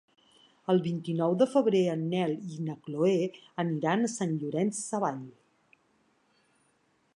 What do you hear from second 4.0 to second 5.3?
a Sant Llorenç Savall.